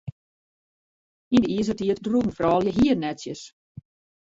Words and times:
Yn 1.35 1.43
de 1.45 1.49
Izertiid 1.59 2.03
droegen 2.09 2.35
froulju 2.39 2.75
hiernetsjes. 2.79 3.41